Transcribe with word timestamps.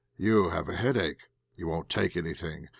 You 0.17 0.49
have 0.49 0.67
a 0.67 0.75
headache; 0.77 1.21
you 1.55 1.67
won't 1.67 1.87
take 1.87 2.17
anything. 2.17 2.69